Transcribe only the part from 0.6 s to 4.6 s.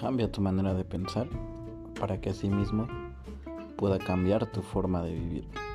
de pensar para que asimismo pueda cambiar